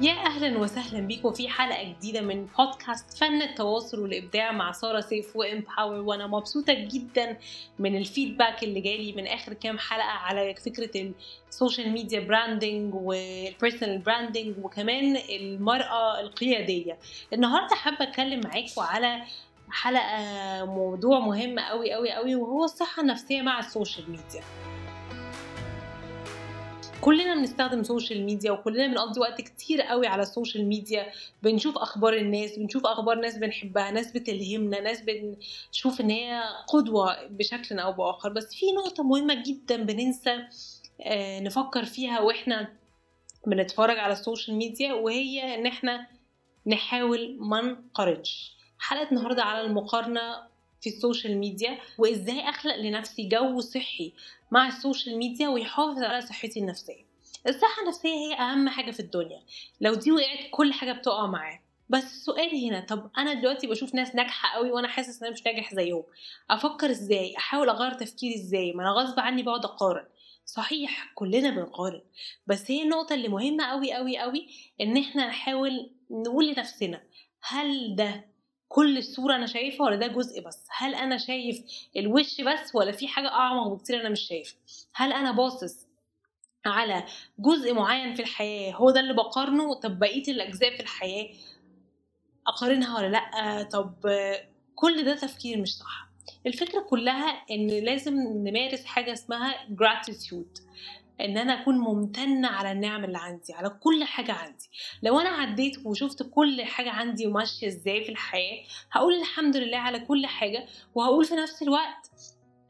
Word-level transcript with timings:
يا 0.00 0.12
أهلا 0.12 0.58
وسهلا 0.58 1.00
بيكم 1.00 1.32
في 1.32 1.48
حلقة 1.48 1.82
جديدة 1.82 2.20
من 2.20 2.46
بودكاست 2.58 3.18
فن 3.18 3.42
التواصل 3.42 4.00
والإبداع 4.00 4.52
مع 4.52 4.72
سارة 4.72 5.00
سيف 5.00 5.36
و 5.36 5.44
Empower 5.44 6.00
وأنا 6.00 6.26
مبسوطة 6.26 6.72
جدا 6.72 7.36
من 7.78 7.96
ال 7.96 8.03
feedback 8.03 8.62
اللي 8.62 8.80
جالي 8.80 9.12
من 9.12 9.26
آخر 9.26 9.52
كام 9.52 9.78
حلقة 9.78 10.08
على 10.08 10.54
فكرة 10.54 11.12
ال 11.48 11.54
social 11.54 11.90
media 11.92 12.20
branding 12.20 12.94
وال 12.94 13.15
personal 13.15 13.98
branding 13.98 14.54
وكمان 14.64 15.16
المرأة 15.16 16.20
القيادية. 16.20 16.98
النهارده 17.32 17.74
حابة 17.76 18.02
أتكلم 18.02 18.40
معاكم 18.44 18.80
على 18.80 19.22
حلقة 19.70 20.64
موضوع 20.64 21.18
مهم 21.18 21.58
قوي 21.58 21.92
قوي 21.92 22.12
قوي 22.12 22.34
وهو 22.34 22.64
الصحة 22.64 23.02
النفسية 23.02 23.42
مع 23.42 23.58
ال 23.58 23.65
social 23.65 24.10
media 24.10 24.42
كلنا 27.00 27.34
بنستخدم 27.34 27.82
social 27.82 28.24
media 28.24 28.52
وكلنا 28.52 28.86
بنقضي 28.86 29.20
وقت 29.20 29.40
كتير 29.40 29.82
قوي 29.82 30.06
على 30.06 30.22
ال 30.22 30.28
social 30.28 30.66
media 30.66 31.12
بنشوف 31.42 31.78
أخبار 31.78 32.14
الناس 32.14 32.58
بنشوف 32.58 32.86
أخبار 32.86 33.20
ناس 33.20 33.36
بنحبها 33.36 33.90
ناس 33.90 34.12
بتلهمنا 34.12 34.80
ناس 34.80 35.00
بنشوف 35.00 36.00
إن 36.00 36.10
هي 36.10 36.42
قدوة 36.68 37.26
بشكل 37.26 37.78
أو 37.78 37.92
بآخر. 37.92 38.28
بس 38.28 38.54
في 38.54 38.66
نقطة 38.72 39.02
مهمة 39.02 39.42
جدا 39.46 39.82
بننسى 39.82 40.38
آه، 41.02 41.40
نفكر 41.40 41.84
فيها 41.84 42.20
وإحنا 42.20 42.68
بنتفرج 43.46 43.98
على 43.98 44.12
ال 44.12 44.18
social 44.18 44.56
media 44.56 44.92
وهي 44.92 45.54
إن 45.54 45.66
إحنا 45.66 46.06
نحاول 46.66 47.36
ما 47.40 47.60
نقارنش 47.60 48.56
حلقة 48.78 49.08
النهارده 49.10 49.42
على 49.42 49.66
المقارنة 49.66 50.49
في 50.80 50.88
ال 50.88 50.95
social 50.95 51.36
media 51.36 51.78
وإزاي 51.98 52.40
أخلق 52.48 52.76
لنفسي 52.76 53.28
جو 53.28 53.60
صحي 53.60 54.12
مع 54.50 54.68
ال 54.68 54.75
social 54.75 55.18
media 55.18 55.48
ويحافظ 55.48 56.02
على 56.02 56.20
صحتي 56.20 56.60
النفسية. 56.60 57.10
الصحة 57.48 57.82
النفسية 57.82 58.08
هي 58.08 58.34
أهم 58.34 58.68
حاجة 58.68 58.90
في 58.90 59.00
الدنيا. 59.00 59.42
لو 59.80 59.94
دي 59.94 60.12
وقعت 60.12 60.38
كل 60.50 60.72
حاجة 60.72 60.92
بتقع 60.92 61.26
معاه 61.26 61.60
بس 61.88 62.04
السؤال 62.04 62.64
هنا 62.66 62.80
طب 62.80 63.10
أنا 63.18 63.32
دلوقتي 63.34 63.66
بشوف 63.66 63.94
ناس 63.94 64.14
ناجحة 64.14 64.54
قوي 64.58 64.70
وأنا 64.70 64.88
حاسس 64.88 65.18
إن 65.22 65.26
أنا 65.26 65.34
مش 65.34 65.46
ناجح 65.46 65.74
زيهم. 65.74 66.02
أفكر 66.50 66.90
إزاي؟ 66.90 67.36
أحاول 67.36 67.68
أغير 67.68 67.92
تفكيري 67.94 68.34
إزاي؟ 68.34 68.72
ما 68.72 68.82
أنا 68.82 68.90
غصب 68.90 69.20
عني 69.20 69.42
بقعد 69.42 69.64
أقارن. 69.64 70.06
صحيح 70.46 71.12
كلنا 71.14 71.50
بنقارن. 71.50 72.00
بس 72.46 72.70
هي 72.70 72.82
النقطة 72.82 73.14
اللي 73.14 73.28
مهمة 73.28 73.64
قوي 73.64 73.92
قوي 73.92 74.18
قوي 74.18 74.48
إن 74.80 74.96
إحنا 74.96 75.26
نحاول 75.26 75.90
نقول 76.10 76.48
لنفسنا 76.48 77.02
هل 77.42 77.96
ده 77.96 78.24
كل 78.72 78.98
الصورة 78.98 79.36
أنا 79.36 79.46
شايفها 79.46 79.86
ولا 79.86 79.96
ده 79.96 80.06
جزء 80.06 80.40
بس؟ 80.40 80.66
هل 80.76 80.94
أنا 80.94 81.18
شايف 81.18 81.62
الوش 81.96 82.40
بس 82.40 82.74
ولا 82.74 82.92
في 82.92 83.08
حاجة 83.08 83.28
أعمق 83.28 83.68
بكتير 83.68 84.00
أنا 84.00 84.08
مش 84.08 84.20
شايفها 84.20 84.58
هل 84.94 85.12
أنا 85.12 85.32
باصص 85.32 85.86
على 86.66 87.04
جزء 87.38 87.74
معين 87.74 88.14
في 88.14 88.22
الحياة 88.22 88.72
هو 88.72 88.90
ده 88.90 89.00
اللي 89.00 89.14
بقارنه؟ 89.14 89.74
طب 89.74 89.98
بقية 89.98 90.22
الأجزاء 90.32 90.76
في 90.76 90.80
الحياة 90.82 91.28
أقارنها 92.46 92.98
ولا 92.98 93.06
لأ؟ 93.08 93.62
طب 93.62 93.94
كل 94.74 95.04
ده 95.04 95.14
تفكير 95.16 95.60
مش 95.60 95.76
صح. 95.76 96.08
الفكرة 96.46 96.80
كلها 96.80 97.44
إن 97.50 97.66
لازم 97.66 98.14
نمارس 98.20 98.84
حاجة 98.84 99.12
اسمها 99.12 99.54
gratitude. 99.68 100.60
إن 101.24 101.38
أنا 101.38 101.62
أكون 101.62 101.78
ممتنة 101.78 102.48
على 102.48 102.72
النعم 102.72 103.04
اللي 103.04 103.18
عندي 103.18 103.52
على 103.54 103.70
كل 103.70 104.04
حاجة 104.04 104.32
عندي. 104.32 104.70
لو 105.02 105.20
أنا 105.20 105.28
عديت 105.28 105.86
وشفت 105.86 106.22
كل 106.22 106.62
حاجة 106.62 106.90
عندي 106.90 107.26
وماشية 107.26 107.66
إزاي 107.66 108.04
في 108.04 108.12
الحياة 108.12 108.64
هقول 108.92 109.14
الحمد 109.14 109.56
لله 109.56 109.78
على 109.78 109.98
كل 110.00 110.26
حاجة 110.26 110.66
وهقول 110.94 111.24
في 111.24 111.34
نفس 111.34 111.62
الوقت 111.62 112.10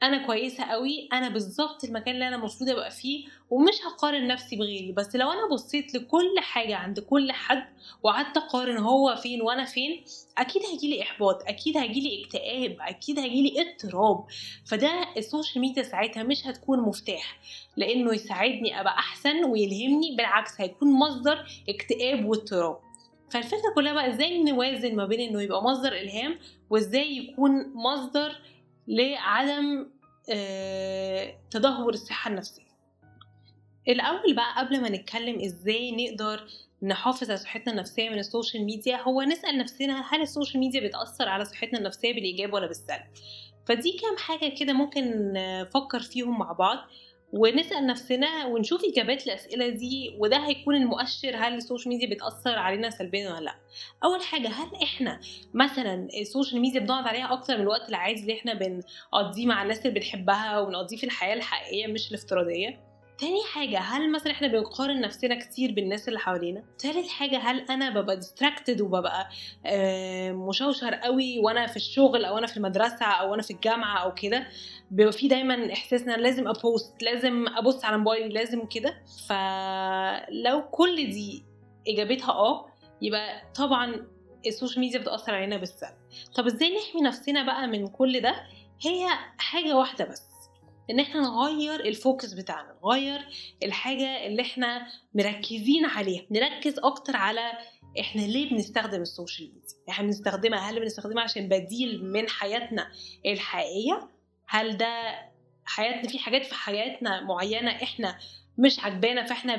أنا 0.02 0.26
كويسة 0.26 0.64
قوي 0.64 1.08
أنا 1.12 1.28
بالظبط 1.28 1.84
المكان 1.84 2.14
اللي 2.14 2.28
أنا 2.28 2.36
المفروض 2.36 2.70
أبقى 2.70 2.90
فيه 2.90 3.26
ومش 3.50 3.74
هقارن 3.86 4.26
نفسي 4.26 4.56
بغيري. 4.56 4.92
بس 4.92 5.16
لو 5.16 5.30
أنا 5.32 5.48
بصيت 5.52 5.94
لكل 5.94 6.34
حاجة 6.38 6.76
عند 6.76 7.00
كل 7.00 7.32
حد 7.32 7.64
وقعدت 8.02 8.36
أقارن 8.36 8.78
هو 8.78 9.16
فين 9.16 9.42
وأنا 9.42 9.64
فين 9.64 10.04
أكيد 10.38 10.62
هيجيلي 10.72 11.02
إحباط 11.02 11.42
أكيد 11.48 11.76
هيجيلي 11.76 12.24
اكتئاب 12.24 12.76
أكيد 12.80 13.18
هيجيلي 13.18 13.54
اضطراب. 13.60 14.24
فده 14.66 15.06
السوشيال 15.16 15.60
ميديا 15.60 15.82
ساعتها 15.82 16.22
مش 16.22 16.46
هتكون 16.46 16.80
مفتاح 16.80 17.38
لأنه 17.76 18.14
يساعدني 18.14 18.80
أبقى 18.80 18.92
أحسن 18.98 19.44
ويلهمني 19.44 20.16
بالعكس 20.16 20.60
هيكون 20.60 20.92
مصدر 20.92 21.46
اكتئاب 21.68 22.24
واضطراب. 22.24 22.78
فالفكرة 23.30 23.74
كلها 23.74 23.92
بقى 23.92 24.10
إزاي 24.10 24.42
نوازن 24.42 24.96
ما 24.96 25.06
بين 25.06 25.20
إنه 25.20 25.42
يبقى 25.42 25.62
مصدر 25.62 25.92
إلهام 25.92 26.38
وإزاي 26.70 27.16
يكون 27.16 27.72
مصدر 27.74 28.36
لعدم 28.90 29.86
آه، 30.32 31.34
تدهور 31.50 31.92
الصحة 31.94 32.30
النفسية. 32.30 32.70
الأول 33.88 34.34
بقى 34.34 34.54
قبل 34.58 34.80
ما 34.80 34.88
نتكلم 34.88 35.40
إزاي 35.40 35.92
نقدر 35.92 36.44
نحافظ 36.82 37.30
على 37.30 37.38
صحتنا 37.38 37.72
النفسية 37.72 38.10
من 38.10 38.18
السوشيال 38.18 38.64
ميديا 38.64 38.96
هو 39.02 39.22
نسأل 39.22 39.58
نفسنا 39.58 40.14
هل 40.14 40.22
السوشيال 40.22 40.60
ميديا 40.60 40.88
بتأثر 40.88 41.28
على 41.28 41.44
صحتنا 41.44 41.78
النفسية 41.78 42.14
بالإيجاب 42.14 42.52
ولا 42.52 42.66
بالسلب؟ 42.66 43.02
فدي 43.66 43.92
كام 43.92 44.16
حاجة 44.16 44.54
كده 44.60 44.72
ممكن 44.72 45.32
نفكر 45.32 46.00
فيهم 46.00 46.38
مع 46.38 46.52
بعض. 46.52 46.78
ونسأل 47.32 47.86
نفسنا 47.86 48.46
ونشوف 48.46 48.80
إجابات 48.84 49.26
الأسئلة 49.26 49.68
دي 49.68 50.14
وده 50.18 50.36
هيكون 50.46 50.74
المؤشر 50.76 51.36
هل 51.36 51.54
السوشيال 51.54 51.88
ميديا 51.94 52.14
بتأثر 52.14 52.58
علينا 52.58 52.90
سلبيا 52.90 53.30
ولا 53.30 53.40
لأ. 53.44 53.54
أول 54.04 54.22
حاجة 54.22 54.48
هل 54.48 54.68
إحنا 54.82 55.20
مثلا 55.54 56.08
السوشيال 56.20 56.60
ميديا 56.60 56.80
بنقعد 56.80 57.06
عليها 57.06 57.32
أكتر 57.32 57.54
من 57.56 57.60
الوقت 57.62 57.88
العادي 57.88 58.20
اللي 58.20 58.34
إحنا 58.38 58.54
بنقضيه 58.54 59.46
مع 59.46 59.62
الناس 59.62 59.86
اللي 59.86 60.00
بنحبها 60.00 60.58
وبنقضيه 60.60 60.96
في 60.96 61.04
الحياة 61.04 61.34
الحقيقية 61.34 61.86
مش 61.86 62.08
الافتراضية؟ 62.10 62.89
تاني 63.20 63.40
حاجة 63.54 63.78
هل 63.78 64.12
مثلا 64.12 64.32
إحنا 64.32 64.48
بنقارن 64.48 65.00
نفسنا 65.00 65.38
كتير 65.38 65.72
بالناس 65.72 66.08
اللي 66.08 66.18
حوالينا؟ 66.18 66.62
تالت 66.78 67.08
حاجة 67.08 67.38
هل 67.38 67.60
أنا 67.70 67.90
ببقى 67.90 68.16
distracted 68.16 68.80
وببقى 68.80 69.28
مشوش 70.32 70.94
قوي 70.94 71.38
وأنا 71.38 71.66
في 71.66 71.76
الشغل 71.76 72.24
أو 72.24 72.38
أنا 72.38 72.46
في 72.46 72.56
المدرسة 72.56 73.06
أو 73.06 73.34
أنا 73.34 73.42
في 73.42 73.50
الجامعة 73.52 73.98
أو 73.98 74.14
كده؟ 74.14 74.46
بيبقى 74.90 75.12
في 75.12 75.28
دايما 75.28 75.72
احساسنا 75.72 76.12
لازم 76.12 76.48
أ 76.48 76.59
post 76.59 77.02
لازم 77.02 77.48
أبص 77.48 77.84
على 77.84 77.98
موبايلي 77.98 78.28
لازم 78.28 78.66
كده. 78.66 79.02
فلو 79.28 80.62
كل 80.70 80.96
دي 80.96 81.44
إجابتها 81.88 82.32
آه 82.32 82.66
يبقى 83.02 83.42
طبعا 83.54 84.06
السوشيال 84.46 84.80
ميديا 84.80 84.98
بتأثر 84.98 85.34
علينا 85.34 85.56
بالسلب. 85.56 85.94
طب 86.34 86.46
إزاي 86.46 86.76
نحمي 86.76 87.00
نفسنا 87.02 87.42
بقى 87.46 87.66
من 87.66 87.86
كل 87.86 88.20
ده؟ 88.20 88.34
هي 88.82 89.06
حاجة 89.38 89.76
واحدة 89.76 90.04
بس. 90.04 90.29
إن 90.90 91.00
إحنا 91.00 91.20
نغير 91.20 91.80
ال 91.80 91.89
focus 91.89 92.32
بتاعنا 92.32 92.76
نغير 92.84 93.20
الحاجة 93.62 94.26
اللي 94.26 94.42
إحنا 94.42 94.86
مركزين 95.14 95.84
عليها 95.84 96.22
نركز 96.30 96.78
أكتر 96.78 97.16
على 97.16 97.52
إحنا 98.00 98.22
ليه 98.22 98.50
بنستخدم 98.50 99.02
السوشيال 99.02 99.48
ميديا؟ 99.48 99.76
إحنا 99.90 100.06
بنستخدمها 100.06 100.70
هل 100.70 100.80
بنستخدمها 100.80 101.22
عشان 101.22 101.48
بديل 101.48 102.04
من 102.12 102.28
حياتنا 102.28 102.92
الحقيقية؟ 103.26 104.08
هل 104.48 104.76
ده 104.76 105.18
حياتنا 105.64 106.08
في 106.08 106.18
حاجات 106.18 106.46
في 106.46 106.54
حياتنا 106.54 107.20
معينة 107.20 107.70
إحنا 107.70 108.18
مش 108.58 108.80
عجبانا 108.80 109.24
فإحنا 109.26 109.56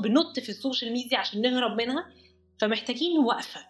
بننط 0.00 0.40
في 0.40 0.48
السوشيال 0.48 0.92
ميديا 0.92 1.18
عشان 1.18 1.40
نهرب 1.40 1.76
منها؟ 1.82 2.06
فمحتاجين 2.60 3.18
وقفة. 3.18 3.60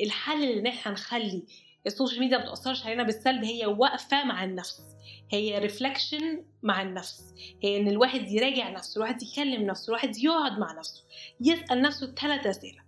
الحل 0.00 0.42
ان 0.44 0.66
إحنا 0.66 0.92
نخلي 0.92 1.42
السوشيال 1.86 2.20
ميديا 2.20 2.38
ما 2.38 2.44
تاثرش 2.44 2.86
علينا 2.86 3.02
بالسلب 3.02 3.44
هي 3.44 3.66
وقفه 3.66 4.24
مع 4.24 4.44
النفس. 4.44 4.82
هي 5.30 5.58
reflection 5.58 6.44
مع 6.62 6.82
النفس. 6.82 7.34
هي 7.62 7.76
إن 7.76 7.88
الواحد 7.88 8.30
يراجع 8.30 8.70
نفسه 8.70 8.98
الواحد 8.98 9.22
يكلم 9.22 9.62
نفسه 9.62 9.88
الواحد 9.88 10.16
يقعد 10.18 10.58
مع 10.58 10.72
نفسه 10.72 11.04
يسأل 11.40 11.82
نفسه 11.82 12.14
ثلاث 12.14 12.46
أسئلة. 12.46 12.80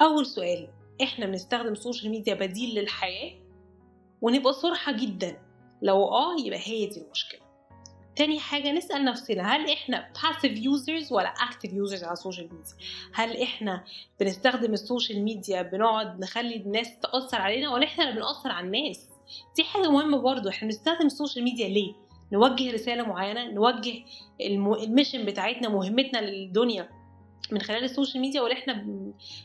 أول 0.00 0.26
سؤال 0.26 0.68
إحنا 1.02 1.26
بنستخدم 1.26 1.72
السوشيال 1.72 2.10
ميديا 2.10 2.34
بديل 2.34 2.74
للحياة؟ 2.74 3.32
ونبقى 4.22 4.52
صرحا 4.52 4.92
جدا. 4.92 5.42
لو 5.82 6.08
آه 6.08 6.36
يبقى 6.44 6.58
هي 6.58 6.86
دي 6.86 7.00
المشكلة. 7.00 7.45
تاني 8.16 8.40
حاجة 8.40 8.72
نسأل 8.72 9.04
نفسنا 9.04 9.56
هل 9.56 9.70
إحنا 9.70 10.08
passive 10.18 10.56
users 10.56 11.12
ولا 11.12 11.34
active 11.34 11.70
users 11.70 12.02
على 12.04 12.12
السوشيال 12.12 12.48
ميديا؟ 12.52 12.74
هل 13.14 13.42
إحنا 13.42 13.84
بنستخدم 14.20 14.72
السوشيال 14.72 15.22
ميديا 15.22 15.62
بنقعد 15.62 16.20
نخلي 16.20 16.56
الناس 16.56 16.98
تأثر 16.98 17.40
علينا 17.40 17.72
ولا 17.72 17.84
إحنا 17.84 18.04
اللي 18.04 18.20
بنأثر 18.20 18.50
على 18.50 18.66
الناس؟ 18.66 19.08
دي 19.56 19.64
حاجة 19.64 19.90
مهمة 19.90 20.18
برضو 20.18 20.48
إحنا 20.48 20.68
بنستخدم 20.68 21.06
السوشيال 21.06 21.44
ميديا 21.44 21.68
ليه؟ 21.68 21.92
نوجه 22.32 22.72
رسالة 22.72 23.02
معينة 23.02 23.50
نوجه 23.50 23.94
ال 24.40 24.51
mission 24.51 25.24
بتاعتنا 25.24 25.68
مهمتنا 25.68 26.18
للدنيا 26.18 26.88
من 27.52 27.60
خلال 27.60 27.84
السوشيال 27.84 28.20
ميديا 28.20 28.40
ولا 28.40 28.52
إحنا 28.52 28.86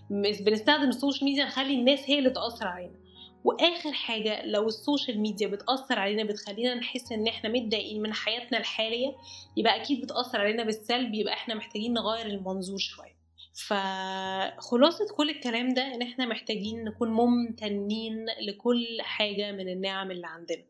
بنستخدم 0.09 0.89
السوشيال 0.89 1.25
ميديا 1.25 1.45
نخلي 1.45 1.73
الناس 1.73 1.99
هي 2.05 2.19
اللي 2.19 2.29
تأثر 2.29 2.67
علينا 2.67 3.00
وآخر 3.43 3.91
حاجة 3.93 4.45
لو 4.45 4.67
السوشيال 4.67 5.19
ميديا 5.19 5.47
بتأثر 5.47 5.99
علينا 5.99 6.23
بتخلينا 6.23 6.75
نحس 6.75 7.11
إن 7.11 7.27
إحنا 7.27 7.49
متضايقين 7.49 8.01
من 8.01 8.13
حياتنا 8.13 8.57
الحالية 8.57 9.15
يبقى 9.57 9.81
أكيد 9.81 10.01
بتأثر 10.01 10.41
علينا 10.41 10.63
بالسلب 10.63 11.13
يبقى 11.13 11.33
إحنا 11.33 11.55
محتاجين 11.55 11.93
نغير 11.93 12.25
المنظور 12.25 12.77
شوية. 12.77 13.21
فخلاصة 13.67 15.15
كل 15.17 15.29
الكلام 15.29 15.73
ده 15.73 15.81
إن 15.95 16.01
إحنا 16.01 16.25
محتاجين 16.25 16.83
نكون 16.83 17.09
ممتنين 17.11 18.25
لكل 18.47 19.01
حاجة 19.01 19.51
من 19.51 19.69
النعم 19.69 20.11
اللي 20.11 20.27
عندنا. 20.27 20.63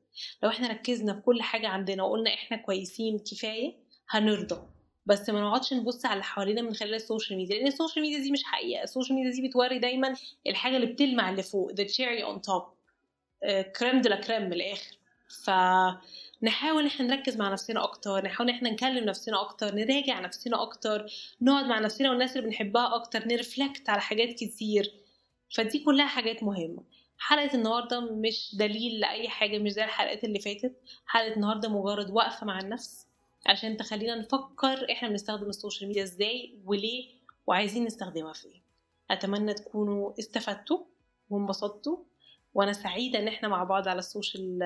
لو 0.44 0.50
إحنا 0.50 0.68
ركزنا 0.68 1.14
في 1.14 1.22
كل 1.22 1.42
حاجة 1.42 1.68
عندنا 1.68 2.04
وقلنا 2.04 2.34
إحنا 2.34 2.58
كويسين 2.58 3.20
كفاية 3.20 3.74
هنرضى. 4.10 4.62
بس 5.06 5.30
ما 5.30 5.42
نقعدش 5.42 5.74
نبص 5.74 6.06
على 6.06 6.14
اللي 6.14 6.24
حوالينا 6.24 6.62
من 6.62 6.74
خلال 6.74 6.94
السوشيال 6.94 7.38
ميديا 7.38 7.56
لأن 7.58 7.68
السوشيال 7.68 8.06
ميديا 8.06 8.20
دي 8.20 8.32
مش 8.32 8.44
حقيقة. 8.44 8.84
السوشيال 8.84 9.16
ميديا 9.16 9.32
دي 9.32 9.48
بتوري 9.48 9.80
دايما 9.80 10.16
الحاجة 10.48 10.76
اللي 10.76 10.88
بتلمع 10.88 11.30
اللي 11.30 11.44
فوق 11.44 11.72
the 11.72 11.86
cherry 11.86 12.26
on 12.26 12.40
top 12.52 12.64
crème 13.80 14.02
de 14.02 14.10
la 14.10 14.16
crème 14.16 14.42
من 14.42 14.54
الآخر. 14.54 14.98
فنحاول 15.46 16.86
إحنا 16.86 17.06
نركز 17.06 17.38
مع 17.38 17.52
نفسنا 17.52 17.84
أكتر 17.84 18.26
نحاول 18.26 18.50
إحنا 18.50 18.70
نكلم 18.70 19.04
نفسنا 19.06 19.42
أكتر 19.42 19.76
نراجع 19.76 20.20
نفسنا 20.20 20.62
أكتر 20.62 21.06
نقعد 21.42 21.66
مع 21.66 21.80
نفسنا 21.80 22.10
والناس 22.10 22.38
اللي 22.38 22.48
بنحبها 22.48 22.96
أكتر 22.96 23.28
ن 23.28 23.35
reflect 23.35 23.90
على 23.90 24.02
حاجات 24.02 24.30
كتير. 24.30 24.94
فدي 25.56 25.80
كلها 25.80 26.08
حاجات 26.08 26.44
مهمة. 26.44 26.84
حلقة 27.18 27.56
النهاردة 27.56 28.00
مش 28.00 28.56
دليل 28.56 29.00
لأي 29.00 29.30
حاجة 29.30 29.58
مش 29.60 29.72
زي 29.72 29.84
الحلقات 29.84 30.24
اللي 30.24 30.40
فاتت. 30.40 30.82
حلقة 31.06 31.34
النهاردة 31.36 31.70
مجرد 31.70 32.12
وقفة 32.12 32.46
مع 32.46 32.60
النفس. 32.60 33.08
عشان 33.46 33.78
تخلينا 33.78 34.16
نفكر 34.16 34.92
إحنا 34.92 35.10
بنستخدم 35.10 35.50
السوشيال 35.50 35.88
ميديا 35.88 36.04
إزاي 36.04 36.60
وليه 36.66 37.10
وعايزين 37.48 37.86
نستخدمها 37.86 38.34
في 38.34 38.48
إيه. 38.48 38.62
أتمنى 39.12 39.54
تكونوا 39.54 40.14
استفدتوا 40.20 40.78
وانبسطتوا 41.30 41.98
وأنا 42.54 42.74
سعيدة 42.74 43.20
إن 43.20 43.28
إحنا 43.28 43.48
مع 43.48 43.64
بعض 43.64 43.88
على 43.88 44.00
السوشيال 44.00 44.60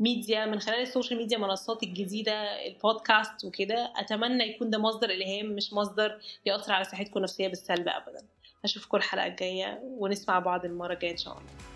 ميديا 0.00 0.46
من 0.46 0.60
خلال 0.60 0.80
السوشيال 0.82 1.18
ميديا 1.18 1.38
منصات 1.38 1.82
الجديدة 1.82 2.66
البودكاست 2.66 3.44
وكده. 3.44 3.92
أتمنى 3.96 4.44
يكون 4.44 4.70
ده 4.70 4.78
مصدر 4.78 5.10
إلهام 5.10 5.46
مش 5.46 5.72
مصدر 5.72 6.20
يأثر 6.46 6.72
على 6.72 6.84
صحتكم 6.84 7.16
النفسية 7.16 7.48
بالسلب 7.48 7.88
ابدا. 7.88 8.26
أشوفكم 8.64 8.96
الحلقة 8.96 9.26
الجاية 9.26 9.80
ونسمع 9.82 10.38
بعض 10.38 10.64
المرة 10.64 10.92
الجاية 10.94 11.12
إن 11.12 11.16
شاء 11.16 11.32
الله. 11.38 11.75